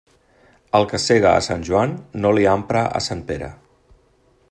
El 0.79 0.87
que 0.93 0.99
sega 1.03 1.33
a 1.33 1.43
Sant 1.49 1.67
Joan 1.69 1.95
no 2.25 2.35
li 2.39 2.51
ampra 2.57 2.85
a 3.01 3.07
Sant 3.11 3.23
Pere. 3.31 3.53